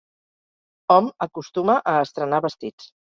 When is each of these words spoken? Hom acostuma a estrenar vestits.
Hom 0.95 1.11
acostuma 1.25 1.75
a 1.91 1.93
estrenar 2.07 2.41
vestits. 2.47 2.89